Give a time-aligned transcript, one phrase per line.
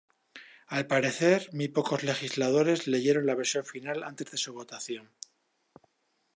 [0.65, 5.11] Al parecer, muy pocos legisladores leyeron la versión final antes de su votación.